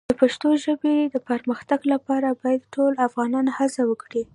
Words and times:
د 0.09 0.11
پښتو 0.21 0.49
ژبې 0.65 0.95
د 1.13 1.15
پرمختګ 1.29 1.79
لپاره 1.93 2.27
باید 2.41 2.69
ټول 2.73 2.91
افغانان 3.07 3.45
هڅه 3.57 3.81
وکړي. 3.89 4.23